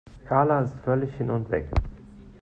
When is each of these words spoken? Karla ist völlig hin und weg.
Karla 0.25 0.61
ist 0.63 0.75
völlig 0.83 1.13
hin 1.13 1.29
und 1.29 1.47
weg. 1.51 1.67